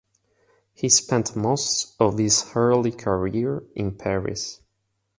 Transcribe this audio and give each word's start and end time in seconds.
He 0.73 0.89
spent 0.89 1.35
most 1.35 1.93
of 1.99 2.17
his 2.17 2.51
early 2.55 2.91
career 2.91 3.61
in 3.75 3.91
Paris. 3.99 4.59